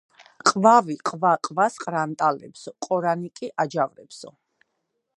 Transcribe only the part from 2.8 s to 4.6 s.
ყორანი კი აჯავრებსო.